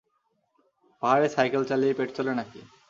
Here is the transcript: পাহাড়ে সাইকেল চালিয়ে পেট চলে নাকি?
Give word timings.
পাহাড়ে 1.03 1.27
সাইকেল 1.29 1.63
চালিয়ে 1.65 1.97
পেট 1.97 2.09
চলে 2.17 2.33
নাকি? 2.35 2.59